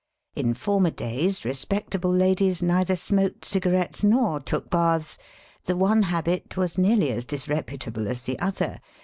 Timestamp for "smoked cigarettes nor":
2.95-4.39